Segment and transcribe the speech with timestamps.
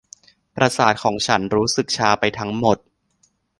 [0.55, 2.77] ประสาทของฉันรู้สึกชาไปทั้งหมด